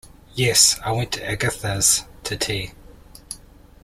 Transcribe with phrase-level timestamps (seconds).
[0.33, 2.71] Yes; I went to Agatha’s to tea.